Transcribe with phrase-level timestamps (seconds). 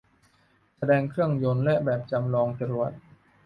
[0.77, 2.91] แสดงเครื่องยนต์และแบบจำลองจรวด